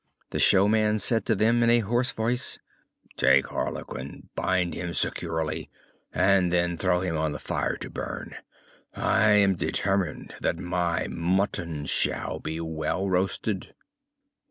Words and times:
The 0.31 0.39
showman 0.39 0.97
said 0.97 1.27
to 1.27 1.35
them 1.35 1.61
in 1.61 1.69
a 1.69 1.81
hoarse 1.81 2.09
voice: 2.09 2.57
"Take 3.17 3.49
Harlequin, 3.49 4.29
bind 4.33 4.73
him 4.73 4.95
securely, 4.95 5.69
and 6.11 6.51
then 6.51 6.75
throw 6.75 7.01
him 7.01 7.15
on 7.15 7.33
the 7.33 7.37
fire 7.37 7.77
to 7.77 7.87
burn. 7.91 8.35
I 8.95 9.25
am 9.33 9.53
determined 9.53 10.33
that 10.41 10.57
my 10.57 11.05
mutton 11.07 11.85
shall 11.85 12.39
be 12.39 12.59
well 12.59 13.07
roasted." 13.07 13.75